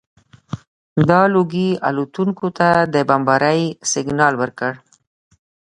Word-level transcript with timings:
دا 1.09 1.21
لوګي 1.33 1.69
الوتکو 1.87 2.47
ته 2.57 2.69
د 2.93 2.95
بمبارۍ 3.07 3.61
سګنال 3.91 4.33
ورکړ 4.41 4.73